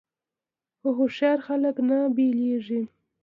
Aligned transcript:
خو 0.79 0.87
هوښیار 0.97 1.39
خلک 1.47 1.75
نه 1.89 1.97
بیلیږي. 2.15 2.81